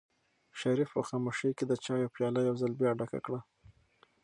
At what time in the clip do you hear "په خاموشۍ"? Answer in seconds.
0.95-1.51